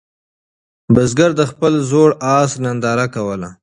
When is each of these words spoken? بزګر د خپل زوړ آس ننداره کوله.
بزګر 0.93 1.31
د 1.39 1.41
خپل 1.51 1.73
زوړ 1.89 2.09
آس 2.39 2.51
ننداره 2.63 3.07
کوله. 3.15 3.49